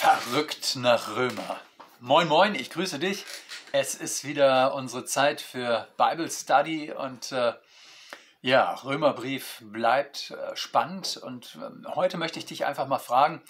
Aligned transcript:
Verrückt 0.00 0.76
nach 0.76 1.14
Römer. 1.14 1.60
Moin, 2.00 2.26
moin, 2.26 2.54
ich 2.54 2.70
grüße 2.70 2.98
dich. 2.98 3.26
Es 3.72 3.94
ist 3.94 4.24
wieder 4.24 4.72
unsere 4.72 5.04
Zeit 5.04 5.42
für 5.42 5.88
Bible 5.98 6.30
Study 6.30 6.90
und 6.90 7.32
äh, 7.32 7.52
ja, 8.40 8.72
Römerbrief 8.76 9.58
bleibt 9.60 10.30
äh, 10.30 10.56
spannend 10.56 11.18
und 11.18 11.58
äh, 11.60 11.86
heute 11.88 12.16
möchte 12.16 12.38
ich 12.38 12.46
dich 12.46 12.64
einfach 12.64 12.86
mal 12.86 12.98
fragen, 12.98 13.42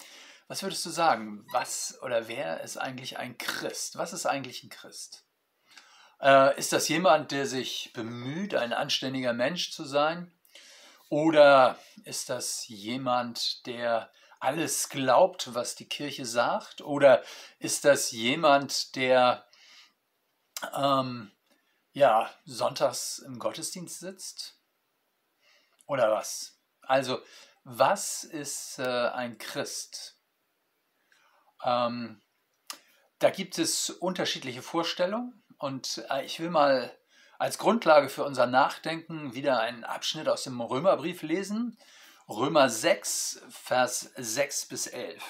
was 0.49 0.61
würdest 0.61 0.85
du 0.85 0.89
sagen, 0.89 1.45
was 1.53 1.97
oder 2.01 2.27
wer 2.27 2.59
ist 2.59 2.75
eigentlich 2.75 3.17
ein 3.17 3.37
Christ? 3.37 3.97
Was 3.97 4.11
ist 4.11 4.25
eigentlich 4.25 4.61
ein 4.63 4.69
Christ? 4.69 5.23
Äh, 6.19 6.59
ist 6.59 6.73
das 6.73 6.89
jemand, 6.89 7.31
der 7.31 7.45
sich 7.45 7.93
bemüht, 7.93 8.55
ein 8.55 8.73
anständiger 8.73 9.31
Mensch 9.31 9.71
zu 9.71 9.85
sein? 9.85 10.29
Oder 11.07 11.79
ist 12.03 12.29
das 12.29 12.67
jemand, 12.67 13.65
der 13.67 14.11
alles 14.41 14.89
glaubt, 14.89 15.53
was 15.53 15.75
die 15.75 15.87
Kirche 15.87 16.25
sagt? 16.25 16.81
Oder 16.81 17.23
ist 17.59 17.85
das 17.85 18.11
jemand, 18.11 18.95
der 18.95 19.45
ähm, 20.75 21.31
ja, 21.93 22.29
sonntags 22.45 23.19
im 23.19 23.39
Gottesdienst 23.39 23.99
sitzt? 23.99 24.59
Oder 25.85 26.11
was? 26.11 26.59
Also, 26.81 27.21
was 27.63 28.23
ist 28.23 28.79
äh, 28.79 29.09
ein 29.09 29.37
Christ? 29.37 30.17
Ähm, 31.63 32.21
da 33.19 33.29
gibt 33.29 33.59
es 33.59 33.91
unterschiedliche 33.91 34.63
Vorstellungen 34.63 35.43
und 35.59 36.03
äh, 36.09 36.25
ich 36.25 36.39
will 36.39 36.49
mal 36.49 36.97
als 37.37 37.59
Grundlage 37.59 38.09
für 38.09 38.23
unser 38.23 38.47
Nachdenken 38.47 39.35
wieder 39.35 39.59
einen 39.59 39.83
Abschnitt 39.83 40.27
aus 40.27 40.43
dem 40.43 40.59
Römerbrief 40.59 41.21
lesen, 41.21 41.77
Römer 42.31 42.69
6, 42.69 43.41
Vers 43.49 44.09
6 44.15 44.67
bis 44.67 44.87
11. 44.87 45.21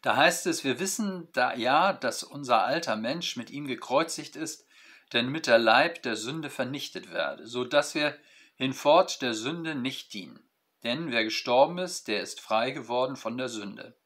Da 0.00 0.16
heißt 0.16 0.46
es, 0.46 0.64
wir 0.64 0.80
wissen 0.80 1.28
da 1.34 1.54
ja, 1.54 1.92
dass 1.92 2.22
unser 2.22 2.64
alter 2.64 2.96
Mensch 2.96 3.36
mit 3.36 3.50
ihm 3.50 3.66
gekreuzigt 3.66 4.34
ist, 4.34 4.66
denn 5.12 5.28
mit 5.28 5.46
der 5.46 5.58
Leib 5.58 6.02
der 6.04 6.16
Sünde 6.16 6.48
vernichtet 6.48 7.12
werde, 7.12 7.46
so 7.46 7.64
dass 7.64 7.94
wir 7.94 8.16
hinfort 8.54 9.20
der 9.20 9.34
Sünde 9.34 9.74
nicht 9.74 10.14
dienen. 10.14 10.48
Denn 10.84 11.12
wer 11.12 11.24
gestorben 11.24 11.76
ist, 11.76 12.08
der 12.08 12.22
ist 12.22 12.40
frei 12.40 12.70
geworden 12.70 13.16
von 13.16 13.36
der 13.36 13.50
Sünde. 13.50 13.98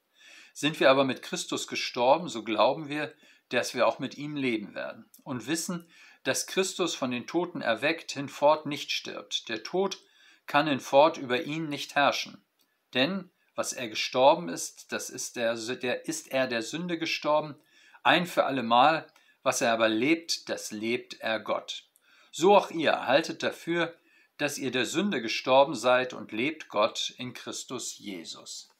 Sind 0.52 0.80
wir 0.80 0.91
aber 0.91 1.04
mit 1.04 1.22
Christus 1.22 1.69
gestorben, 1.69 2.28
so 2.28 2.42
glauben 2.42 2.88
wir, 2.88 3.14
dass 3.50 3.72
wir 3.72 3.86
auch 3.86 4.00
mit 4.00 4.19
ihm 4.19 4.34
leben 4.34 4.74
werden 4.74 5.08
und 5.22 5.46
wissen, 5.46 5.88
dass 6.24 6.48
Christus 6.48 6.96
von 6.96 7.12
den 7.12 7.28
Toten 7.28 7.60
erweckt 7.60 8.10
hinfort 8.10 8.66
nicht 8.66 8.91
stirbt. 8.91 9.48
Der 9.48 9.62
Tod 9.62 10.02
kann 10.48 10.66
hinfort 10.66 11.18
über 11.18 11.42
ihn 11.42 11.68
nicht 11.68 11.94
herrschen. 11.94 12.42
Denn 12.94 13.30
was 13.54 13.72
er 13.72 13.88
gestorben 13.88 14.48
ist, 14.48 14.92
das 14.92 15.10
ist, 15.10 15.36
der, 15.36 15.54
der, 15.54 16.06
ist 16.06 16.32
er 16.32 16.48
der 16.48 16.62
Sünde 16.62 16.98
gestorben, 16.98 17.56
ein 18.02 18.27
für 18.27 18.44
allemal, 18.44 19.06
was 19.42 19.60
er 19.60 19.72
aber 19.72 19.88
lebt, 19.88 20.48
das 20.48 20.72
lebt 20.72 21.20
er 21.20 21.38
Gott. 21.38 21.84
So 22.32 22.56
auch 22.56 22.70
ihr 22.70 23.06
haltet 23.06 23.42
dafür, 23.42 23.94
dass 24.36 24.58
ihr 24.58 24.70
der 24.70 24.86
Sünde 24.86 25.20
gestorben 25.20 25.74
seid 25.74 26.12
und 26.12 26.32
lebt 26.32 26.69
Gott 26.69 27.12
in 27.19 27.34
Christus 27.34 27.98
Jesus. 27.98 28.70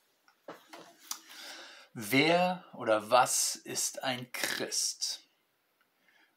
Wer 1.93 2.65
oder 2.75 3.11
was 3.11 3.57
ist 3.57 4.05
ein 4.05 4.31
Christ? 4.33 5.29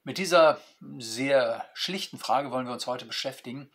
Mit 0.03 0.17
dieser 0.17 0.59
sehr 0.97 1.69
schlichten 1.75 2.17
Frage 2.17 2.49
wollen 2.49 2.65
wir 2.65 2.73
uns 2.73 2.87
heute 2.87 3.05
beschäftigen 3.05 3.71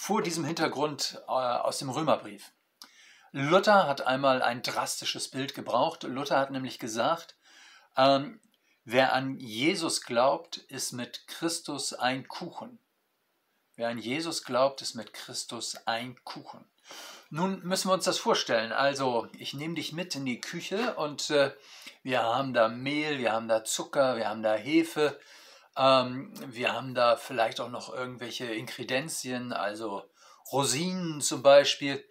vor 0.00 0.22
diesem 0.22 0.46
Hintergrund 0.46 1.20
äh, 1.28 1.30
aus 1.30 1.78
dem 1.78 1.90
Römerbrief. 1.90 2.52
Luther 3.32 3.86
hat 3.86 4.00
einmal 4.00 4.40
ein 4.40 4.62
drastisches 4.62 5.28
Bild 5.28 5.54
gebraucht. 5.54 6.04
Luther 6.04 6.38
hat 6.38 6.50
nämlich 6.50 6.78
gesagt, 6.78 7.36
ähm, 7.98 8.40
wer 8.86 9.12
an 9.12 9.38
Jesus 9.38 10.00
glaubt, 10.00 10.56
ist 10.56 10.92
mit 10.92 11.26
Christus 11.26 11.92
ein 11.92 12.26
Kuchen. 12.28 12.78
Wer 13.76 13.90
an 13.90 13.98
Jesus 13.98 14.42
glaubt, 14.42 14.80
ist 14.80 14.94
mit 14.94 15.12
Christus 15.12 15.76
ein 15.86 16.16
Kuchen. 16.24 16.64
Nun 17.28 17.60
müssen 17.62 17.90
wir 17.90 17.94
uns 17.94 18.06
das 18.06 18.18
vorstellen. 18.18 18.72
Also, 18.72 19.28
ich 19.38 19.52
nehme 19.52 19.74
dich 19.74 19.92
mit 19.92 20.14
in 20.14 20.24
die 20.24 20.40
Küche 20.40 20.94
und 20.94 21.28
äh, 21.28 21.54
wir 22.02 22.22
haben 22.22 22.54
da 22.54 22.68
Mehl, 22.70 23.18
wir 23.18 23.32
haben 23.32 23.48
da 23.48 23.64
Zucker, 23.64 24.16
wir 24.16 24.30
haben 24.30 24.42
da 24.42 24.54
Hefe, 24.54 25.20
ähm, 25.80 26.30
wir 26.54 26.74
haben 26.74 26.94
da 26.94 27.16
vielleicht 27.16 27.58
auch 27.58 27.70
noch 27.70 27.92
irgendwelche 27.92 28.44
Inkredenzien, 28.44 29.54
also 29.54 30.04
Rosinen 30.52 31.22
zum 31.22 31.42
Beispiel 31.42 32.04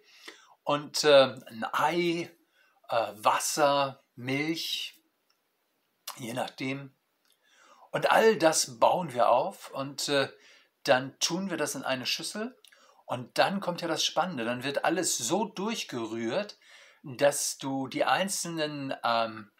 und 0.64 1.04
äh, 1.04 1.36
ein 1.46 1.64
Ei, 1.72 2.30
äh, 2.88 3.12
Wasser, 3.14 4.02
Milch, 4.16 5.00
je 6.16 6.32
nachdem. 6.32 6.96
Und 7.92 8.10
all 8.10 8.36
das 8.36 8.80
bauen 8.80 9.12
wir 9.12 9.28
auf 9.28 9.70
und 9.70 10.08
äh, 10.08 10.28
dann 10.82 11.16
tun 11.20 11.48
wir 11.48 11.56
das 11.56 11.76
in 11.76 11.84
eine 11.84 12.06
Schüssel 12.06 12.58
und 13.04 13.38
dann 13.38 13.60
kommt 13.60 13.82
ja 13.82 13.88
das 13.88 14.04
Spannende, 14.04 14.44
dann 14.44 14.64
wird 14.64 14.84
alles 14.84 15.16
so 15.16 15.44
durchgerührt, 15.44 16.58
dass 17.04 17.58
du 17.58 17.86
die 17.86 18.04
einzelnen 18.04 18.94
ähm, 19.04 19.52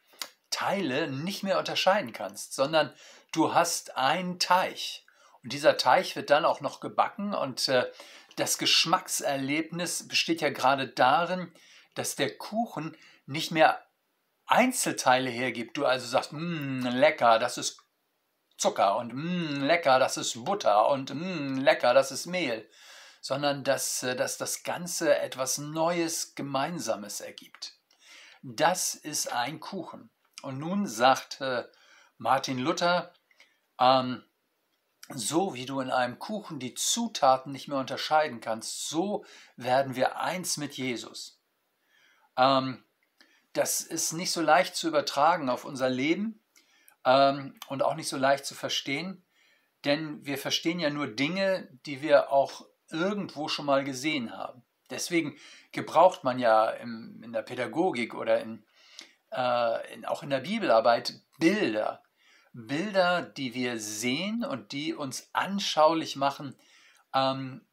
Teile 0.50 1.08
nicht 1.08 1.44
mehr 1.44 1.58
unterscheiden 1.58 2.12
kannst, 2.12 2.54
sondern 2.54 2.92
du 3.32 3.54
hast 3.54 3.96
einen 3.96 4.38
Teich. 4.38 5.06
Und 5.42 5.52
dieser 5.52 5.76
Teich 5.76 6.16
wird 6.16 6.30
dann 6.30 6.44
auch 6.44 6.60
noch 6.60 6.80
gebacken 6.80 7.34
und 7.34 7.68
äh, 7.68 7.90
das 8.36 8.58
Geschmackserlebnis 8.58 10.06
besteht 10.08 10.40
ja 10.40 10.50
gerade 10.50 10.88
darin, 10.88 11.52
dass 11.94 12.16
der 12.16 12.36
Kuchen 12.36 12.96
nicht 13.26 13.50
mehr 13.50 13.84
Einzelteile 14.46 15.30
hergibt. 15.30 15.76
Du 15.76 15.86
also 15.86 16.06
sagst, 16.06 16.32
mmm, 16.32 16.82
lecker, 16.86 17.38
das 17.38 17.58
ist 17.58 17.78
Zucker 18.56 18.96
und 18.96 19.14
mmm, 19.14 19.62
lecker, 19.62 19.98
das 19.98 20.16
ist 20.16 20.44
Butter 20.44 20.88
und 20.88 21.14
mmm, 21.14 21.58
lecker, 21.58 21.94
das 21.94 22.10
ist 22.10 22.26
Mehl, 22.26 22.68
sondern 23.20 23.64
dass, 23.64 24.02
äh, 24.02 24.16
dass 24.16 24.38
das 24.38 24.62
Ganze 24.62 25.18
etwas 25.18 25.58
Neues, 25.58 26.34
Gemeinsames 26.34 27.20
ergibt. 27.20 27.74
Das 28.42 28.94
ist 28.94 29.32
ein 29.32 29.60
Kuchen. 29.60 30.10
Und 30.42 30.58
nun 30.58 30.86
sagt 30.86 31.40
äh, 31.40 31.64
Martin 32.16 32.58
Luther, 32.58 33.12
ähm, 33.80 34.22
so 35.12 35.54
wie 35.54 35.66
du 35.66 35.80
in 35.80 35.90
einem 35.90 36.18
Kuchen 36.18 36.60
die 36.60 36.74
Zutaten 36.74 37.52
nicht 37.52 37.66
mehr 37.66 37.78
unterscheiden 37.78 38.40
kannst, 38.40 38.88
so 38.88 39.24
werden 39.56 39.96
wir 39.96 40.18
eins 40.18 40.56
mit 40.56 40.74
Jesus. 40.74 41.40
Ähm, 42.36 42.84
das 43.52 43.80
ist 43.80 44.12
nicht 44.12 44.30
so 44.30 44.40
leicht 44.40 44.76
zu 44.76 44.88
übertragen 44.88 45.48
auf 45.48 45.64
unser 45.64 45.90
Leben 45.90 46.40
ähm, 47.04 47.58
und 47.68 47.82
auch 47.82 47.94
nicht 47.94 48.08
so 48.08 48.16
leicht 48.16 48.46
zu 48.46 48.54
verstehen, 48.54 49.24
denn 49.84 50.24
wir 50.24 50.38
verstehen 50.38 50.78
ja 50.78 50.90
nur 50.90 51.08
Dinge, 51.08 51.68
die 51.86 52.02
wir 52.02 52.30
auch 52.30 52.66
irgendwo 52.90 53.48
schon 53.48 53.66
mal 53.66 53.84
gesehen 53.84 54.36
haben. 54.36 54.62
Deswegen 54.90 55.36
gebraucht 55.72 56.24
man 56.24 56.38
ja 56.38 56.68
im, 56.70 57.20
in 57.22 57.32
der 57.32 57.42
Pädagogik 57.42 58.14
oder 58.14 58.40
in, 58.40 58.64
äh, 59.32 59.94
in, 59.94 60.04
auch 60.04 60.22
in 60.22 60.30
der 60.30 60.40
Bibelarbeit 60.40 61.20
Bilder. 61.38 62.02
Bilder, 62.52 63.22
die 63.22 63.54
wir 63.54 63.78
sehen 63.78 64.44
und 64.44 64.72
die 64.72 64.94
uns 64.94 65.30
anschaulich 65.32 66.16
machen, 66.16 66.56
ähm, 67.14 67.66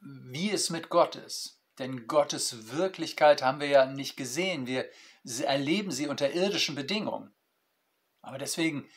wie 0.00 0.50
es 0.50 0.70
mit 0.70 0.88
Gott 0.88 1.16
ist. 1.16 1.60
Denn 1.78 2.06
Gottes 2.06 2.72
Wirklichkeit 2.72 3.42
haben 3.42 3.60
wir 3.60 3.68
ja 3.68 3.86
nicht 3.86 4.16
gesehen. 4.16 4.66
Wir 4.66 4.88
erleben 5.42 5.90
sie 5.90 6.08
unter 6.08 6.30
irdischen 6.32 6.74
Bedingungen. 6.74 7.34
Aber 8.22 8.38
deswegen 8.38 8.88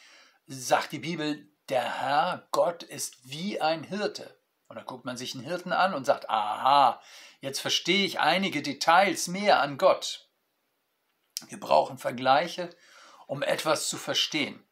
sagt 0.47 0.91
die 0.91 0.99
Bibel, 0.99 1.49
der 1.69 2.01
Herr, 2.01 2.47
Gott 2.51 2.83
ist 2.83 3.17
wie 3.23 3.61
ein 3.61 3.83
Hirte. 3.83 4.37
Und 4.67 4.75
dann 4.75 4.85
guckt 4.85 5.05
man 5.05 5.17
sich 5.17 5.33
einen 5.33 5.43
Hirten 5.43 5.71
an 5.71 5.93
und 5.93 6.05
sagt, 6.05 6.29
aha, 6.29 7.01
jetzt 7.39 7.59
verstehe 7.59 8.05
ich 8.05 8.19
einige 8.19 8.61
Details 8.61 9.27
mehr 9.27 9.61
an 9.61 9.77
Gott. 9.77 10.29
Wir 11.47 11.59
brauchen 11.59 11.97
Vergleiche, 11.97 12.69
um 13.27 13.43
etwas 13.43 13.87
zu 13.87 13.97
verstehen 13.97 14.63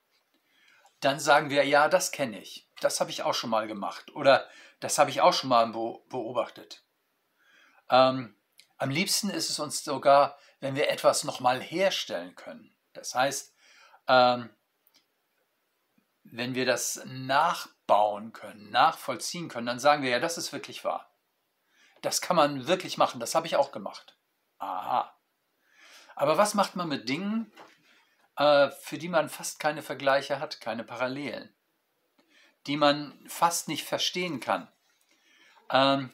dann 1.01 1.19
sagen 1.19 1.50
wir, 1.50 1.65
ja, 1.65 1.89
das 1.89 2.12
kenne 2.12 2.39
ich, 2.39 2.69
das 2.80 3.00
habe 3.00 3.12
ich 3.12 3.24
auch 3.24 3.33
schon 3.33 3.50
mal 3.50 3.68
gemacht 3.68 4.12
oder 4.15 4.48
das 4.80 4.98
habe 4.98 5.09
ich 5.09 5.21
auch 5.21 5.33
schon 5.33 5.50
mal 5.50 5.68
beobachtet. 5.68 6.83
Ähm, 7.89 8.36
am 8.77 8.89
liebsten 8.89 9.30
ist 9.30 9.50
es 9.50 9.59
uns 9.59 9.83
sogar, 9.83 10.38
wenn 10.59 10.75
wir 10.75 10.89
etwas 10.89 11.24
nochmal 11.24 11.62
herstellen 11.62 12.36
können. 12.36 12.74
Das 12.94 13.13
heißt, 13.13 13.53
ähm, 14.07 14.50
wenn 16.24 16.56
wir 16.56 16.65
das 16.65 17.01
nachbauen 17.06 18.31
können, 18.31 18.69
nachvollziehen 18.71 19.50
können, 19.50 19.68
dann 19.68 19.80
sagen 19.80 20.03
wir, 20.03 20.09
ja, 20.09 20.19
das 20.19 20.38
ist 20.38 20.53
wirklich 20.53 20.83
wahr. 20.83 21.13
Das 22.01 22.21
kann 22.21 22.36
man 22.36 22.68
wirklich 22.68 22.98
machen, 22.98 23.19
das 23.19 23.36
habe 23.36 23.48
ich 23.48 23.56
auch 23.56 23.71
gemacht. 23.71 24.18
Aha. 24.57 25.15
Aber 26.15 26.38
was 26.38 26.53
macht 26.53 26.75
man 26.75 26.88
mit 26.88 27.09
Dingen, 27.09 27.51
für 28.35 28.97
die 28.97 29.09
man 29.09 29.29
fast 29.29 29.59
keine 29.59 29.81
Vergleiche 29.81 30.39
hat, 30.39 30.61
keine 30.61 30.83
Parallelen, 30.83 31.53
die 32.67 32.77
man 32.77 33.19
fast 33.27 33.67
nicht 33.67 33.85
verstehen 33.85 34.39
kann. 34.39 34.67
Ähm, 35.69 36.13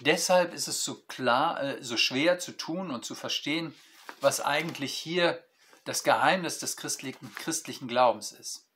deshalb 0.00 0.52
ist 0.54 0.68
es 0.68 0.84
so 0.84 1.02
klar, 1.02 1.62
äh, 1.62 1.82
so 1.82 1.96
schwer 1.96 2.38
zu 2.38 2.52
tun 2.52 2.90
und 2.90 3.04
zu 3.04 3.14
verstehen, 3.14 3.74
was 4.20 4.40
eigentlich 4.40 4.94
hier 4.94 5.42
das 5.84 6.02
Geheimnis 6.02 6.58
des 6.58 6.76
christlichen, 6.76 7.34
christlichen 7.34 7.88
Glaubens 7.88 8.32
ist. 8.32 8.68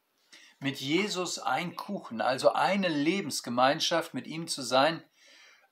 Mit 0.58 0.81
Jesus 0.81 1.38
ein 1.38 1.75
Kuchen, 1.75 2.20
also 2.20 2.52
eine 2.52 2.88
Lebensgemeinschaft 2.88 4.14
mit 4.14 4.26
ihm 4.26 4.46
zu 4.46 4.62
sein, 4.62 5.02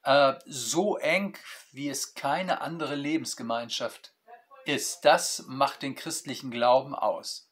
äh, 0.02 0.34
so 0.46 0.96
eng, 0.96 1.36
wie 1.72 1.88
es 1.88 2.14
keine 2.14 2.60
andere 2.60 2.94
Lebensgemeinschaft 2.94 4.14
ist. 4.68 5.04
Das 5.04 5.44
macht 5.46 5.82
den 5.82 5.94
christlichen 5.94 6.50
Glauben 6.50 6.94
aus. 6.94 7.50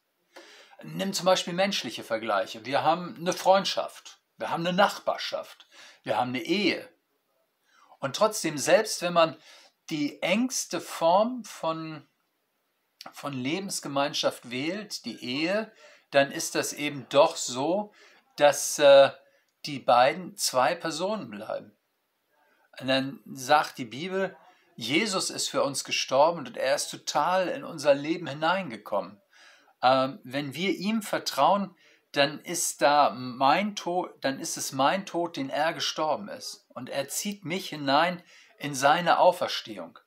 Nimm 0.83 1.13
zum 1.13 1.25
Beispiel 1.25 1.53
menschliche 1.53 2.03
Vergleiche. 2.03 2.65
Wir 2.65 2.83
haben 2.83 3.15
eine 3.17 3.33
Freundschaft, 3.33 4.19
wir 4.37 4.51
haben 4.51 4.65
eine 4.65 4.77
Nachbarschaft, 4.77 5.67
wir 6.03 6.17
haben 6.17 6.29
eine 6.29 6.43
Ehe. 6.43 6.87
Und 7.99 8.15
trotzdem, 8.15 8.59
selbst 8.59 9.01
wenn 9.01 9.13
man 9.13 9.37
die 9.89 10.21
engste 10.21 10.79
Form 10.79 11.43
von, 11.43 12.07
von 13.11 13.33
Lebensgemeinschaft 13.33 14.51
wählt, 14.51 15.05
die 15.05 15.23
Ehe, 15.23 15.71
dann 16.11 16.31
ist 16.31 16.53
das 16.53 16.73
eben 16.73 17.07
doch 17.09 17.35
so, 17.35 17.91
dass 18.35 18.77
äh, 18.77 19.09
die 19.65 19.79
beiden 19.79 20.37
zwei 20.37 20.75
Personen 20.75 21.31
bleiben. 21.31 21.75
Und 22.79 22.87
dann 22.87 23.19
sagt 23.25 23.79
die 23.79 23.85
Bibel, 23.85 24.37
Jesus 24.79 25.31
ist 25.31 25.49
für 25.49 25.63
uns 25.63 25.83
gestorben 25.83 26.45
und 26.45 26.55
er 26.55 26.75
ist 26.75 26.91
total 26.91 27.47
in 27.47 27.63
unser 27.63 27.95
Leben 27.95 28.27
hineingekommen. 28.27 29.19
Ähm, 29.81 30.19
wenn 30.23 30.53
wir 30.53 30.75
ihm 30.75 31.01
vertrauen, 31.01 31.75
dann 32.11 32.39
ist 32.41 32.83
da 32.83 33.09
mein 33.09 33.75
Tod, 33.75 34.13
dann 34.21 34.39
ist 34.39 34.55
es 34.55 34.73
mein 34.73 35.07
Tod, 35.07 35.35
den 35.35 35.49
er 35.49 35.73
gestorben 35.73 36.29
ist. 36.29 36.67
Und 36.69 36.91
er 36.91 37.09
zieht 37.09 37.43
mich 37.43 37.69
hinein 37.69 38.23
in 38.59 38.75
seine 38.75 39.17
Auferstehung. 39.17 39.97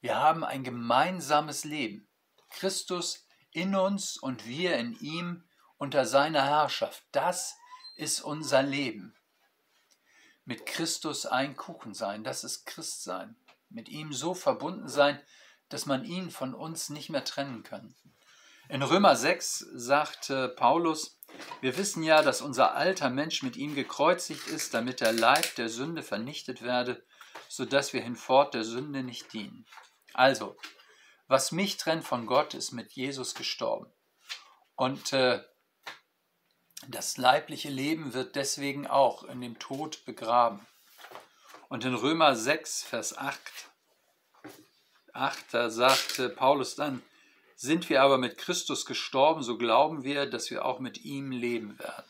Wir 0.00 0.20
haben 0.20 0.44
ein 0.44 0.62
gemeinsames 0.62 1.64
Leben. 1.64 2.08
Christus 2.48 3.26
in 3.50 3.74
uns 3.74 4.16
und 4.16 4.46
wir 4.46 4.76
in 4.76 4.96
ihm 5.00 5.42
unter 5.78 6.06
seiner 6.06 6.44
Herrschaft. 6.44 7.02
Das 7.10 7.56
ist 7.96 8.20
unser 8.20 8.62
Leben. 8.62 9.16
Mit 10.44 10.64
Christus 10.64 11.26
ein 11.26 11.56
Kuchen 11.56 11.92
sein, 11.92 12.22
das 12.22 12.44
ist 12.44 12.66
Christsein. 12.66 13.36
Mit 13.72 13.88
ihm 13.88 14.12
so 14.12 14.34
verbunden 14.34 14.88
sein, 14.88 15.20
dass 15.68 15.86
man 15.86 16.04
ihn 16.04 16.30
von 16.30 16.54
uns 16.54 16.90
nicht 16.90 17.10
mehr 17.10 17.24
trennen 17.24 17.62
kann. 17.62 17.94
In 18.68 18.82
Römer 18.82 19.16
6 19.16 19.66
sagt 19.74 20.32
Paulus, 20.56 21.18
wir 21.60 21.76
wissen 21.76 22.02
ja, 22.02 22.22
dass 22.22 22.40
unser 22.40 22.74
alter 22.74 23.10
Mensch 23.10 23.42
mit 23.42 23.56
ihm 23.56 23.74
gekreuzigt 23.74 24.46
ist, 24.48 24.74
damit 24.74 25.00
der 25.00 25.12
Leib 25.12 25.54
der 25.56 25.68
Sünde 25.68 26.02
vernichtet 26.02 26.62
werde, 26.62 27.02
sodass 27.48 27.92
wir 27.92 28.02
hinfort 28.02 28.54
der 28.54 28.64
Sünde 28.64 29.02
nicht 29.02 29.32
dienen. 29.32 29.66
Also, 30.14 30.56
was 31.26 31.52
mich 31.52 31.76
trennt 31.76 32.04
von 32.04 32.26
Gott, 32.26 32.54
ist 32.54 32.72
mit 32.72 32.92
Jesus 32.92 33.34
gestorben. 33.34 33.90
Und 34.76 35.12
äh, 35.12 35.42
das 36.88 37.16
leibliche 37.16 37.70
Leben 37.70 38.12
wird 38.12 38.36
deswegen 38.36 38.86
auch 38.86 39.24
in 39.24 39.40
dem 39.40 39.58
Tod 39.58 40.04
begraben. 40.04 40.66
Und 41.72 41.86
in 41.86 41.94
Römer 41.94 42.36
6, 42.36 42.82
Vers 42.82 43.16
8, 43.16 43.40
8 45.14 45.54
da 45.54 45.70
sagt 45.70 46.36
Paulus 46.36 46.74
dann, 46.74 47.00
sind 47.56 47.88
wir 47.88 48.02
aber 48.02 48.18
mit 48.18 48.36
Christus 48.36 48.84
gestorben, 48.84 49.42
so 49.42 49.56
glauben 49.56 50.04
wir, 50.04 50.26
dass 50.28 50.50
wir 50.50 50.66
auch 50.66 50.80
mit 50.80 51.02
ihm 51.02 51.30
leben 51.30 51.78
werden. 51.78 52.04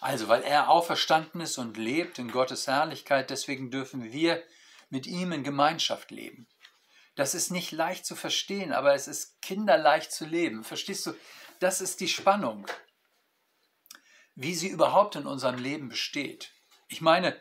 Also, 0.00 0.28
weil 0.28 0.44
er 0.44 0.68
auferstanden 0.68 1.40
ist 1.40 1.58
und 1.58 1.78
lebt 1.78 2.20
in 2.20 2.30
Gottes 2.30 2.68
Herrlichkeit, 2.68 3.30
deswegen 3.30 3.72
dürfen 3.72 4.12
wir 4.12 4.40
mit 4.88 5.08
ihm 5.08 5.32
in 5.32 5.42
Gemeinschaft 5.42 6.12
leben. 6.12 6.46
Das 7.16 7.34
ist 7.34 7.50
nicht 7.50 7.72
leicht 7.72 8.06
zu 8.06 8.14
verstehen, 8.14 8.72
aber 8.72 8.94
es 8.94 9.08
ist 9.08 9.42
kinderleicht 9.42 10.12
zu 10.12 10.24
leben. 10.24 10.62
Verstehst 10.62 11.06
du? 11.06 11.14
Das 11.58 11.80
ist 11.80 11.98
die 11.98 12.06
Spannung 12.06 12.68
wie 14.36 14.54
sie 14.54 14.68
überhaupt 14.68 15.16
in 15.16 15.26
unserem 15.26 15.58
Leben 15.58 15.88
besteht. 15.88 16.52
Ich 16.88 17.00
meine, 17.00 17.38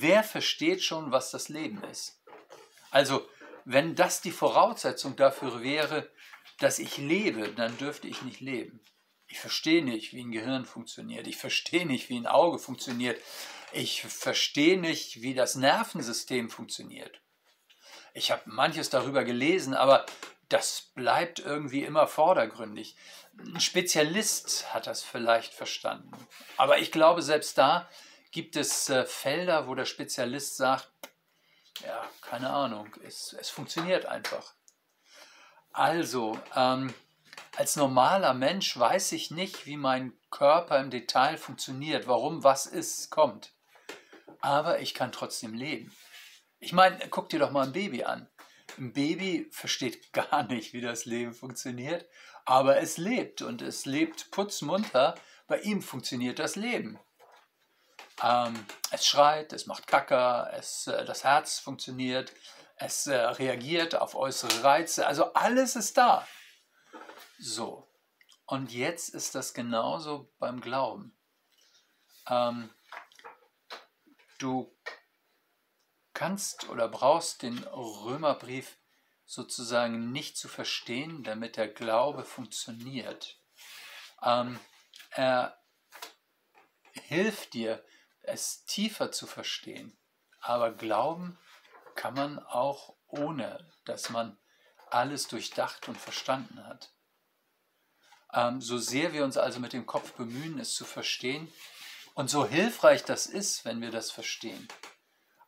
wer 0.00 0.24
versteht 0.24 0.82
schon, 0.82 1.12
was 1.12 1.30
das 1.30 1.48
Leben 1.48 1.82
ist? 1.84 2.20
Also, 2.90 3.26
wenn 3.64 3.94
das 3.94 4.20
die 4.20 4.30
Voraussetzung 4.30 5.16
dafür 5.16 5.62
wäre, 5.62 6.10
dass 6.58 6.78
ich 6.78 6.96
lebe, 6.96 7.48
dann 7.48 7.76
dürfte 7.78 8.08
ich 8.08 8.22
nicht 8.22 8.40
leben. 8.40 8.80
Ich 9.28 9.38
verstehe 9.38 9.84
nicht, 9.84 10.12
wie 10.12 10.24
ein 10.24 10.32
Gehirn 10.32 10.64
funktioniert. 10.64 11.26
Ich 11.26 11.36
verstehe 11.36 11.86
nicht, 11.86 12.08
wie 12.08 12.16
ein 12.16 12.26
Auge 12.26 12.58
funktioniert. 12.58 13.20
Ich 13.72 14.02
verstehe 14.02 14.78
nicht, 14.78 15.22
wie 15.22 15.34
das 15.34 15.54
Nervensystem 15.54 16.50
funktioniert. 16.50 17.20
Ich 18.14 18.30
habe 18.30 18.42
manches 18.46 18.90
darüber 18.90 19.24
gelesen, 19.24 19.74
aber 19.74 20.04
das 20.48 20.90
bleibt 20.94 21.38
irgendwie 21.38 21.82
immer 21.82 22.06
vordergründig. 22.06 22.96
Ein 23.38 23.60
Spezialist 23.60 24.74
hat 24.74 24.86
das 24.86 25.02
vielleicht 25.02 25.54
verstanden. 25.54 26.10
Aber 26.58 26.78
ich 26.78 26.92
glaube, 26.92 27.22
selbst 27.22 27.56
da 27.56 27.88
gibt 28.32 28.56
es 28.56 28.88
äh, 28.88 29.04
Felder, 29.04 29.68
wo 29.68 29.74
der 29.74 29.84
Spezialist 29.84 30.56
sagt, 30.56 30.90
ja, 31.84 32.08
keine 32.22 32.50
Ahnung, 32.50 32.88
es, 33.06 33.34
es 33.38 33.50
funktioniert 33.50 34.06
einfach. 34.06 34.54
Also, 35.72 36.38
ähm, 36.56 36.92
als 37.56 37.76
normaler 37.76 38.34
Mensch 38.34 38.76
weiß 38.76 39.12
ich 39.12 39.30
nicht, 39.30 39.66
wie 39.66 39.76
mein 39.76 40.12
Körper 40.30 40.80
im 40.80 40.90
Detail 40.90 41.36
funktioniert, 41.36 42.06
warum 42.06 42.42
was 42.42 42.66
ist, 42.66 43.10
kommt. 43.10 43.52
Aber 44.40 44.80
ich 44.80 44.94
kann 44.94 45.12
trotzdem 45.12 45.54
leben. 45.54 45.94
Ich 46.58 46.72
meine, 46.72 46.98
guck 47.10 47.28
dir 47.28 47.38
doch 47.38 47.50
mal 47.50 47.66
ein 47.66 47.72
Baby 47.72 48.04
an. 48.04 48.28
Ein 48.78 48.92
Baby 48.92 49.48
versteht 49.50 50.12
gar 50.12 50.44
nicht, 50.44 50.72
wie 50.72 50.80
das 50.80 51.04
Leben 51.04 51.34
funktioniert, 51.34 52.06
aber 52.44 52.78
es 52.78 52.96
lebt 52.96 53.42
und 53.42 53.60
es 53.60 53.84
lebt 53.84 54.30
putzmunter. 54.30 55.14
Bei 55.46 55.60
ihm 55.60 55.82
funktioniert 55.82 56.38
das 56.38 56.56
Leben. 56.56 56.98
Ähm, 58.22 58.66
es 58.90 59.06
schreit, 59.06 59.52
es 59.52 59.66
macht 59.66 59.86
Kacker, 59.86 60.50
es, 60.54 60.86
äh, 60.86 61.04
das 61.04 61.24
Herz 61.24 61.58
funktioniert, 61.58 62.32
es 62.76 63.06
äh, 63.06 63.14
reagiert 63.16 63.94
auf 63.94 64.14
äußere 64.14 64.62
Reize, 64.62 65.06
also 65.06 65.32
alles 65.34 65.76
ist 65.76 65.96
da. 65.96 66.26
So, 67.38 67.88
und 68.46 68.72
jetzt 68.72 69.08
ist 69.08 69.34
das 69.34 69.54
genauso 69.54 70.32
beim 70.38 70.60
Glauben. 70.60 71.16
Ähm, 72.28 72.70
du 74.38 74.76
kannst 76.12 76.68
oder 76.68 76.88
brauchst 76.88 77.42
den 77.42 77.58
Römerbrief 77.58 78.78
sozusagen 79.24 80.12
nicht 80.12 80.36
zu 80.36 80.48
verstehen, 80.48 81.22
damit 81.24 81.56
der 81.56 81.68
Glaube 81.68 82.24
funktioniert. 82.24 83.40
Ähm, 84.22 84.60
er 85.10 85.58
hilft 86.92 87.54
dir, 87.54 87.84
es 88.22 88.64
tiefer 88.64 89.12
zu 89.12 89.26
verstehen. 89.26 89.96
Aber 90.40 90.72
glauben 90.72 91.38
kann 91.94 92.14
man 92.14 92.38
auch 92.38 92.96
ohne, 93.06 93.70
dass 93.84 94.10
man 94.10 94.38
alles 94.90 95.28
durchdacht 95.28 95.88
und 95.88 95.98
verstanden 95.98 96.64
hat. 96.66 96.92
Ähm, 98.32 98.60
so 98.60 98.78
sehr 98.78 99.12
wir 99.12 99.24
uns 99.24 99.36
also 99.36 99.60
mit 99.60 99.72
dem 99.72 99.86
Kopf 99.86 100.12
bemühen, 100.12 100.58
es 100.58 100.74
zu 100.74 100.84
verstehen, 100.84 101.52
und 102.14 102.28
so 102.28 102.46
hilfreich 102.46 103.04
das 103.04 103.26
ist, 103.26 103.64
wenn 103.64 103.80
wir 103.80 103.90
das 103.90 104.10
verstehen, 104.10 104.68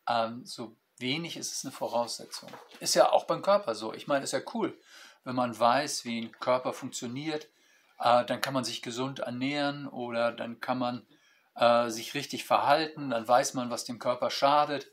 ähm, 0.08 0.46
so 0.46 0.76
wenig 0.98 1.36
ist 1.36 1.52
es 1.52 1.64
eine 1.64 1.72
Voraussetzung. 1.72 2.50
Ist 2.80 2.94
ja 2.94 3.10
auch 3.10 3.24
beim 3.24 3.42
Körper 3.42 3.74
so. 3.74 3.92
Ich 3.92 4.06
meine, 4.06 4.24
ist 4.24 4.32
ja 4.32 4.40
cool, 4.54 4.78
wenn 5.24 5.34
man 5.34 5.58
weiß, 5.58 6.04
wie 6.04 6.22
ein 6.22 6.32
Körper 6.32 6.72
funktioniert, 6.72 7.48
äh, 7.98 8.24
dann 8.24 8.40
kann 8.40 8.54
man 8.54 8.64
sich 8.64 8.80
gesund 8.80 9.20
ernähren 9.20 9.86
oder 9.86 10.32
dann 10.32 10.60
kann 10.60 10.78
man 10.78 11.06
äh, 11.56 11.88
sich 11.90 12.14
richtig 12.14 12.44
verhalten, 12.44 13.10
dann 13.10 13.26
weiß 13.26 13.54
man, 13.54 13.70
was 13.70 13.84
dem 13.84 13.98
Körper 13.98 14.30
schadet. 14.30 14.90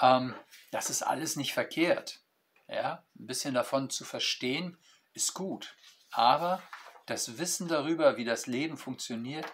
Ähm, 0.00 0.34
das 0.70 0.90
ist 0.90 1.02
alles 1.02 1.36
nicht 1.36 1.54
verkehrt. 1.54 2.20
Ja? 2.68 3.04
Ein 3.18 3.26
bisschen 3.26 3.54
davon 3.54 3.90
zu 3.90 4.04
verstehen 4.04 4.78
ist 5.12 5.34
gut. 5.34 5.76
Aber 6.10 6.62
das 7.06 7.38
Wissen 7.38 7.68
darüber, 7.68 8.16
wie 8.16 8.24
das 8.24 8.46
Leben 8.46 8.76
funktioniert, 8.76 9.46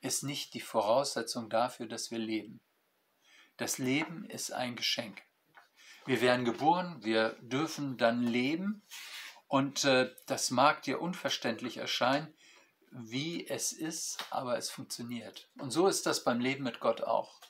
ist 0.00 0.22
nicht 0.22 0.54
die 0.54 0.60
Voraussetzung 0.60 1.50
dafür, 1.50 1.86
dass 1.86 2.10
wir 2.10 2.18
leben. 2.18 2.60
Das 3.56 3.78
Leben 3.78 4.24
ist 4.24 4.52
ein 4.52 4.76
Geschenk. 4.76 5.22
Wir 6.06 6.22
werden 6.22 6.44
geboren, 6.44 7.04
wir 7.04 7.36
dürfen 7.40 7.98
dann 7.98 8.22
leben 8.22 8.82
und 9.48 9.84
äh, 9.84 10.10
das 10.26 10.50
mag 10.50 10.82
dir 10.82 11.00
unverständlich 11.00 11.76
erscheinen, 11.76 12.34
wie 12.90 13.46
es 13.46 13.72
ist, 13.72 14.18
aber 14.30 14.58
es 14.58 14.70
funktioniert. 14.70 15.48
Und 15.58 15.70
so 15.70 15.86
ist 15.86 16.06
das 16.06 16.24
beim 16.24 16.40
Leben 16.40 16.64
mit 16.64 16.80
Gott 16.80 17.02
auch. 17.02 17.40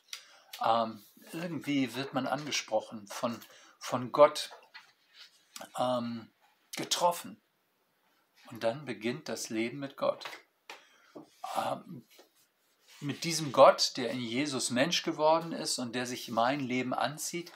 Ähm, 0.64 1.02
irgendwie 1.32 1.94
wird 1.94 2.12
man 2.12 2.26
angesprochen, 2.26 3.06
von, 3.06 3.40
von 3.78 4.12
Gott 4.12 4.50
ähm, 5.78 6.30
getroffen. 6.76 7.40
Und 8.50 8.64
dann 8.64 8.85
beginnt 8.85 9.28
das 9.28 9.49
Leben 9.49 9.78
mit 9.78 9.97
Gott. 9.97 10.25
Ähm, 11.56 12.04
mit 13.00 13.25
diesem 13.25 13.52
Gott, 13.52 13.97
der 13.97 14.11
in 14.11 14.20
Jesus 14.20 14.70
Mensch 14.70 15.02
geworden 15.02 15.52
ist 15.52 15.78
und 15.78 15.94
der 15.94 16.06
sich 16.06 16.28
mein 16.28 16.61
Leben 16.61 16.92
anzieht 16.92 17.50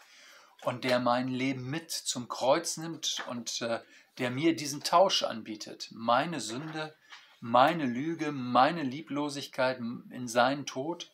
und 0.63 0.85
der 0.85 1.01
mein 1.01 1.29
Leben 1.29 1.69
mit 1.69 1.91
zum 1.91 2.29
Kreuz 2.29 2.79
nimmt 2.79 3.23
und 3.29 3.61
äh, 3.61 3.81
der 4.19 4.31
mir 4.31 4.57
diesen 4.57 4.83
Tausch 4.83 5.23
anbietet. 5.23 5.89
Meine 5.91 6.41
Sünde, 6.41 6.97
meine 7.45 7.85
Lüge, 7.85 8.33
meine 8.33 8.83
Lieblosigkeit 8.83 9.79
in 9.79 10.27
seinen 10.27 10.65
Tod 10.65 11.11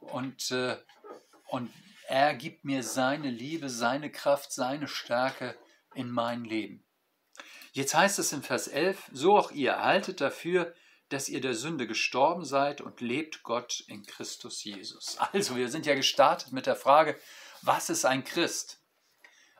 und, 0.00 0.50
äh, 0.50 0.76
und 1.46 1.72
er 2.06 2.34
gibt 2.34 2.66
mir 2.66 2.82
seine 2.82 3.30
Liebe, 3.30 3.70
seine 3.70 4.12
Kraft, 4.12 4.52
seine 4.52 4.88
Stärke 4.88 5.56
in 5.94 6.10
mein 6.10 6.44
Leben. 6.44 6.84
Jetzt 7.72 7.94
heißt 7.94 8.18
es 8.18 8.30
in 8.34 8.42
Vers 8.42 8.68
11, 8.68 9.08
so 9.14 9.38
auch 9.38 9.52
ihr 9.52 9.82
haltet 9.82 10.20
dafür, 10.20 10.74
dass 11.08 11.30
ihr 11.30 11.40
der 11.40 11.54
Sünde 11.54 11.86
gestorben 11.86 12.44
seid 12.44 12.82
und 12.82 13.00
lebt 13.00 13.42
Gott 13.42 13.82
in 13.88 14.04
Christus 14.04 14.62
Jesus. 14.62 15.16
Also 15.32 15.56
wir 15.56 15.70
sind 15.70 15.86
ja 15.86 15.94
gestartet 15.94 16.52
mit 16.52 16.66
der 16.66 16.76
Frage, 16.76 17.18
was 17.62 17.88
ist 17.88 18.04
ein 18.04 18.24
Christ? 18.24 18.82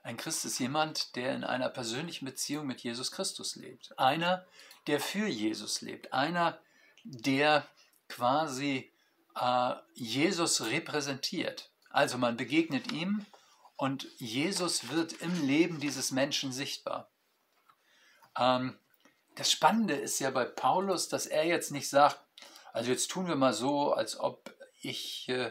Ein 0.03 0.19
Christ 0.19 0.45
ist 0.45 0.59
jemand, 0.59 1.17
der 1.17 1.35
in 1.35 1.45
einer 1.45 1.71
persönlichen 1.71 2.27
Beziehung 2.27 2.67
mit 2.67 2.83
Jesus 2.83 3.11
Christus 3.11 3.57
lebt. 3.57 3.99
Einer, 3.99 4.47
der 4.87 5.01
für 5.01 5.27
Jesus 5.27 5.81
lebt. 5.81 6.13
Einer, 6.13 6.59
der 7.05 7.67
quasi 8.09 8.93
äh, 9.37 9.75
Jesus 9.95 10.67
repräsentiert. 10.67 11.71
Also 11.91 12.19
man 12.19 12.37
begegnet 12.37 12.93
ihm 12.93 13.27
und 13.77 14.07
Jesus 14.19 14.91
wird 14.91 15.15
im 15.15 15.47
Leben 15.47 15.81
dieses 15.81 16.11
Menschen 16.11 16.53
sichtbar. 16.53 17.11
Ähm, 18.39 18.79
das 19.37 19.51
Spannende 19.51 19.95
ist 19.95 20.19
ja 20.19 20.31
bei 20.31 20.45
Paulus, 20.45 21.09
dass 21.09 21.27
er 21.27 21.47
jetzt 21.47 21.71
nicht 21.71 21.89
sagt, 21.89 22.21
also 22.73 22.91
jetzt 22.91 23.11
tun 23.11 23.27
wir 23.27 23.37
mal 23.37 23.53
so, 23.53 23.93
als 23.93 24.19
ob 24.19 24.55
ich, 24.83 25.29
äh, 25.29 25.51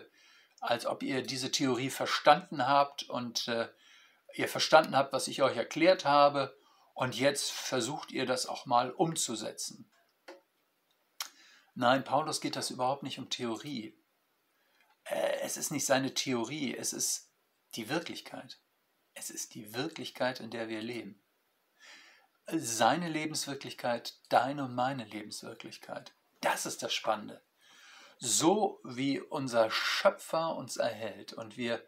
als 0.62 0.86
ob 0.86 1.04
ihr 1.04 1.24
diese 1.24 1.52
Theorie 1.52 1.90
verstanden 1.90 2.68
habt 2.68 3.04
und 3.04 3.48
äh, 3.48 3.68
ihr 4.36 4.48
verstanden 4.48 4.96
habt, 4.96 5.12
was 5.14 5.28
ich 5.28 5.42
euch 5.42 5.58
erklärt 5.58 6.06
habe 6.06 6.56
und 7.00 7.16
jetzt 7.16 7.54
versucht 7.54 8.12
ihr 8.12 8.26
das 8.26 8.46
auch 8.46 8.66
mal 8.66 8.92
umzusetzen. 8.92 9.90
Nein, 11.74 12.04
Paulus 12.04 12.42
geht 12.42 12.58
das 12.58 12.72
überhaupt 12.72 13.04
nicht 13.04 13.20
um 13.20 13.30
Theorie. 13.30 13.98
Äh, 15.06 15.40
es 15.40 15.56
ist 15.56 15.72
nicht 15.72 15.86
seine 15.86 16.14
Theorie, 16.14 16.76
es 16.76 16.92
ist 16.92 17.32
die 17.76 17.88
Wirklichkeit. 17.88 18.60
Es 19.14 19.30
ist 19.30 19.56
die 19.56 19.74
Wirklichkeit, 19.74 20.42
in 20.42 20.52
der 20.52 20.68
wir 20.68 20.82
leben. 20.82 21.24
Seine 22.48 23.08
Lebenswirklichkeit, 23.08 24.20
deine 24.28 24.66
und 24.66 24.76
meine 24.76 25.06
Lebenswirklichkeit. 25.06 26.12
Das 26.42 26.66
ist 26.66 26.84
das 26.84 26.94
Spannende. 26.94 27.42
So 28.18 28.82
wie 28.84 29.22
unser 29.22 29.72
Schöpfer 29.72 30.54
uns 30.58 30.76
erhält 30.76 31.32
und 31.32 31.56
wir 31.56 31.82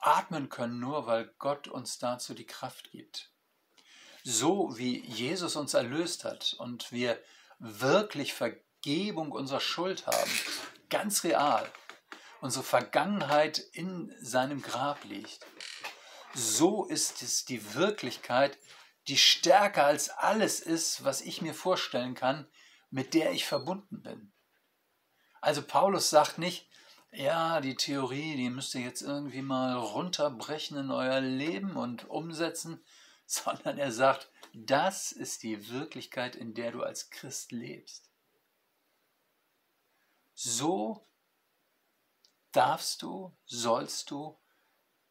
atmen 0.00 0.48
können, 0.48 0.80
nur 0.80 1.06
weil 1.06 1.26
Gott 1.38 1.68
uns 1.68 1.98
dazu 1.98 2.32
die 2.32 2.46
Kraft 2.46 2.90
gibt. 2.90 3.34
So 4.30 4.76
wie 4.76 5.00
Jesus 5.06 5.56
uns 5.56 5.72
erlöst 5.72 6.24
hat 6.24 6.54
und 6.58 6.92
wir 6.92 7.18
wirklich 7.60 8.34
Vergebung 8.34 9.32
unserer 9.32 9.58
Schuld 9.58 10.06
haben, 10.06 10.30
ganz 10.90 11.24
real, 11.24 11.66
unsere 12.42 12.62
Vergangenheit 12.62 13.56
in 13.72 14.14
seinem 14.20 14.60
Grab 14.60 15.02
liegt. 15.04 15.46
So 16.34 16.84
ist 16.84 17.22
es 17.22 17.46
die 17.46 17.74
Wirklichkeit, 17.74 18.58
die 19.06 19.16
stärker 19.16 19.86
als 19.86 20.10
alles 20.10 20.60
ist, 20.60 21.04
was 21.04 21.22
ich 21.22 21.40
mir 21.40 21.54
vorstellen 21.54 22.14
kann, 22.14 22.46
mit 22.90 23.14
der 23.14 23.32
ich 23.32 23.46
verbunden 23.46 24.02
bin. 24.02 24.30
Also 25.40 25.62
Paulus 25.62 26.10
sagt 26.10 26.36
nicht, 26.36 26.68
ja, 27.12 27.62
die 27.62 27.76
Theorie, 27.76 28.36
die 28.36 28.50
müsst 28.50 28.74
ihr 28.74 28.82
jetzt 28.82 29.00
irgendwie 29.00 29.40
mal 29.40 29.74
runterbrechen 29.74 30.76
in 30.76 30.90
euer 30.90 31.22
Leben 31.22 31.76
und 31.76 32.10
umsetzen, 32.10 32.84
sondern 33.30 33.76
er 33.76 33.92
sagt, 33.92 34.30
das 34.54 35.12
ist 35.12 35.42
die 35.42 35.68
Wirklichkeit, 35.68 36.34
in 36.34 36.54
der 36.54 36.72
du 36.72 36.82
als 36.82 37.10
Christ 37.10 37.52
lebst. 37.52 38.10
So 40.32 41.06
darfst 42.52 43.02
du, 43.02 43.36
sollst 43.44 44.10
du, 44.10 44.40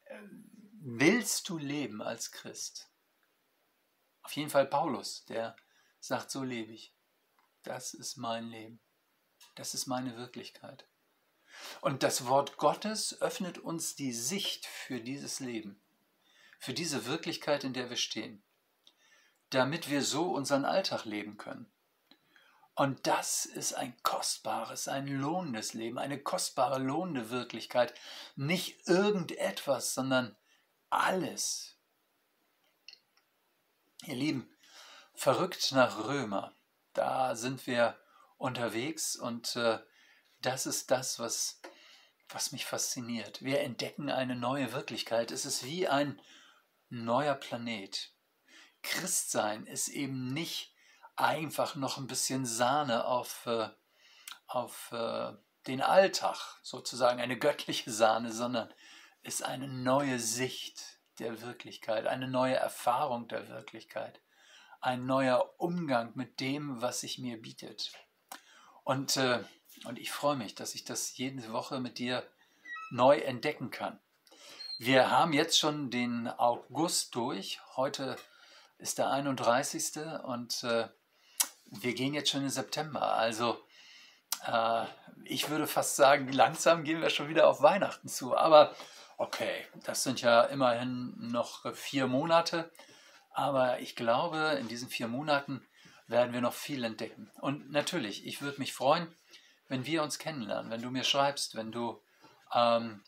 äh, 0.06 0.20
willst 0.82 1.48
du 1.48 1.60
leben 1.60 2.02
als 2.02 2.32
Christ. 2.32 2.90
Auf 4.24 4.36
jeden 4.36 4.50
Fall 4.50 4.66
Paulus, 4.66 5.26
der 5.26 5.56
sagt, 6.00 6.32
so 6.32 6.44
lebe 6.44 6.74
ich. 6.74 6.96
Das 7.62 7.94
ist 7.94 8.18
mein 8.18 8.48
Leben. 8.48 8.82
Das 9.54 9.76
ist 9.76 9.86
meine 9.86 10.18
Wirklichkeit. 10.18 10.88
Und 11.82 12.02
das 12.02 12.26
Wort 12.26 12.58
Gottes 12.58 13.22
öffnet 13.22 13.60
uns 13.60 13.96
die 13.96 14.14
Sicht 14.14 14.66
für 14.66 15.02
dieses 15.02 15.40
Leben, 15.40 15.80
für 16.58 16.74
diese 16.74 17.06
Wirklichkeit, 17.06 17.64
in 17.64 17.74
der 17.74 17.90
wir 17.90 17.98
stehen, 17.98 18.44
damit 19.50 19.90
wir 19.90 20.02
so 20.02 20.32
unseren 20.32 20.66
Alltag 20.66 21.06
leben 21.06 21.38
können. 21.38 21.72
Und 22.76 23.08
das 23.08 23.48
ist 23.48 23.74
ein 23.74 23.96
kostbares, 24.04 24.88
ein 24.88 25.08
lohnendes 25.08 25.74
Leben, 25.74 25.98
eine 25.98 26.20
kostbare, 26.20 26.78
lohnende 26.78 27.32
Wirklichkeit. 27.32 27.94
Nicht 28.36 28.88
irgendetwas, 28.88 29.96
sondern 29.96 30.36
alles. 30.92 31.76
Ihr 34.06 34.14
Lieben, 34.16 34.56
verrückt 35.16 35.72
nach 35.72 36.06
Römer, 36.06 36.54
da 36.94 37.36
sind 37.36 37.66
wir 37.66 37.98
unterwegs 38.38 39.16
und 39.16 39.56
äh, 39.56 39.80
das 40.42 40.68
ist 40.68 40.92
das, 40.92 41.18
was, 41.18 41.60
was 42.30 42.52
mich 42.52 42.66
fasziniert. 42.66 43.42
Wir 43.42 43.62
entdecken 43.62 44.12
eine 44.12 44.36
neue 44.36 44.72
Wirklichkeit. 44.72 45.32
Es 45.32 45.46
ist 45.48 45.66
wie 45.66 45.88
ein 45.88 46.22
neuer 46.90 47.36
Planet. 47.36 48.14
Christsein 48.82 49.66
ist 49.66 49.88
eben 49.88 50.34
nicht 50.34 50.74
einfach 51.16 51.76
noch 51.76 51.98
ein 51.98 52.08
bisschen 52.08 52.46
Sahne 52.46 53.06
auf, 53.06 53.46
äh, 53.46 53.70
auf 54.48 54.92
äh, 54.92 55.34
den 55.68 55.82
Alltag, 55.82 56.38
sozusagen 56.62 57.20
eine 57.20 57.38
göttliche 57.38 57.92
Sahne, 57.92 58.32
sondern 58.32 58.74
ist 59.24 59.44
eine 59.44 59.68
neue 59.68 60.20
Sicht 60.20 61.00
der 61.20 61.42
Wirklichkeit, 61.42 62.08
eine 62.08 62.28
neue 62.28 62.56
Erfahrung 62.56 63.28
der 63.28 63.50
Wirklichkeit, 63.50 64.22
ein 64.80 65.06
neuer 65.06 65.56
Umgang 65.58 66.12
mit 66.16 66.40
dem, 66.40 66.82
was 66.82 67.02
sich 67.02 67.18
mir 67.18 67.42
bietet. 67.42 67.92
Und 68.84 69.18
äh, 69.18 69.44
und 69.86 70.00
ich 70.00 70.12
freue 70.12 70.36
mich, 70.36 70.56
dass 70.56 70.76
ich 70.76 70.84
das 70.84 71.16
jede 71.18 71.52
Woche 71.52 71.80
mit 71.80 72.00
dir 72.00 72.28
neu 72.90 73.18
entdecken 73.20 73.70
kann. 73.70 74.00
Wir 74.80 75.10
haben 75.10 75.34
jetzt 75.34 75.58
schon 75.58 75.90
den 75.90 76.28
August 76.28 77.16
durch. 77.16 77.60
Heute 77.78 78.16
ist 78.78 79.00
der 79.00 79.10
31. 79.10 79.98
und 80.24 80.64
äh, 80.64 80.88
wir 81.72 81.96
gehen 81.96 82.14
jetzt 82.14 82.30
schon 82.30 82.44
in 82.44 82.52
September. 82.52 83.14
Also 83.14 83.60
äh, 84.46 84.86
ich 85.24 85.50
würde 85.50 85.66
fast 85.66 85.96
sagen, 85.96 86.32
langsam 86.32 86.84
gehen 86.84 87.02
wir 87.02 87.10
schon 87.10 87.28
wieder 87.28 87.48
auf 87.48 87.64
Weihnachten 87.64 88.08
zu. 88.08 88.38
Aber 88.38 88.76
okay, 89.18 89.66
das 89.84 90.04
sind 90.04 90.22
ja 90.22 90.44
immerhin 90.44 91.16
noch 91.32 91.74
vier 91.74 92.06
Monate. 92.06 92.72
Aber 93.32 93.80
ich 93.80 93.96
glaube, 93.96 94.60
in 94.62 94.68
diesen 94.68 94.90
vier 94.90 95.08
Monaten 95.08 95.66
werden 96.06 96.34
wir 96.34 96.42
noch 96.42 96.54
viel 96.54 96.84
entdecken. 96.84 97.32
Und 97.42 97.72
natürlich, 97.72 98.28
ich 98.28 98.44
würde 98.44 98.60
mich 98.60 98.74
freuen, 98.74 99.08
wenn 99.70 99.88
wir 99.88 100.04
uns 100.04 100.20
kennenlernen, 100.20 100.70
wenn 100.70 100.84
du 100.84 100.92
mir 100.92 101.04
schreibst, 101.04 101.56
wenn 101.56 101.72
du, 101.72 102.00
ähm, 102.54 103.04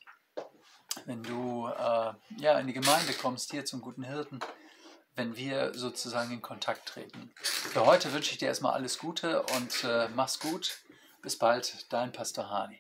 wenn 1.06 1.24
du 1.24 1.68
äh, 1.68 2.14
ja, 2.38 2.60
in 2.60 2.68
die 2.68 2.74
Gemeinde 2.74 3.14
kommst, 3.14 3.52
hier 3.52 3.66
zum 3.66 3.82
guten 3.82 4.04
Hirten, 4.04 4.40
wenn 5.16 5.36
wir 5.36 5.74
sozusagen 5.74 6.32
in 6.32 6.42
Kontakt 6.42 6.88
treten. 6.88 7.32
Für 7.42 7.86
heute 7.86 8.14
wünsche 8.14 8.32
ich 8.32 8.38
dir 8.38 8.48
erstmal 8.48 8.74
alles 8.74 9.00
Gute 9.00 9.44
und 9.44 9.84
äh, 9.84 10.08
mach's 10.16 10.40
gut. 10.40 10.80
Bis 11.22 11.38
bald, 11.38 11.92
dein 11.92 12.12
Pastor 12.12 12.50
Hani. 12.50 12.80